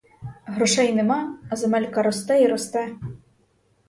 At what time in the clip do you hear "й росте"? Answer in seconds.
2.39-2.91